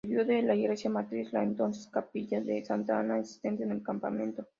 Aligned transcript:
Sirvió 0.03 0.25
de 0.25 0.55
iglesia 0.57 0.89
matriz 0.89 1.31
la 1.31 1.43
entonces 1.43 1.85
Capilla 1.85 2.41
de 2.41 2.65
Santa 2.65 2.97
Ana 2.99 3.19
existente 3.19 3.61
en 3.65 3.69
el 3.71 3.83
campamento. 3.83 4.47